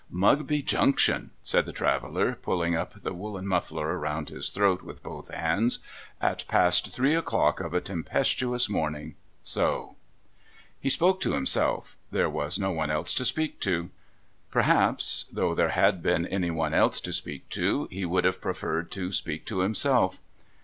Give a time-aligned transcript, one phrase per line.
[0.11, 5.29] 'Mugl)y Junction!' said the traveller, pulling up the woollen muttler round his throat with hoth
[5.31, 5.77] hands.'
[6.29, 9.13] At past three o'clock of a tempestuous morning!
[9.43, 9.95] So!'
[10.81, 11.97] He spoke to himself.
[12.09, 13.91] There was no one else to speak to.
[14.49, 18.89] Perhaps, though there had been any one else to speak to, he would have preferred
[18.93, 20.19] to speak to himself.